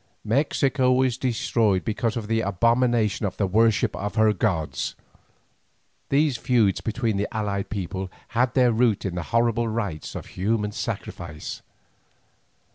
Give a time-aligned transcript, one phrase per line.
[0.25, 4.95] Mexico was destroyed because of the abomination of the worship of her gods.
[6.09, 10.71] These feuds between the allied peoples had their root in the horrible rites of human
[10.71, 11.61] sacrifice.